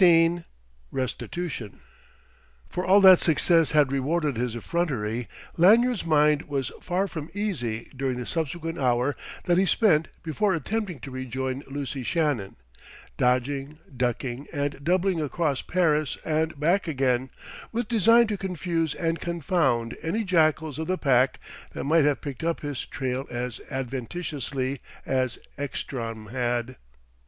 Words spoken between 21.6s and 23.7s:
that might have picked up his trail as